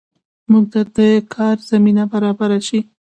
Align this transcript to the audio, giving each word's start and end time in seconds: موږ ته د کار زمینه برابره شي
موږ 0.51 0.65
ته 0.73 0.81
د 0.95 0.99
کار 1.33 1.57
زمینه 1.71 2.03
برابره 2.13 2.59
شي 2.67 2.79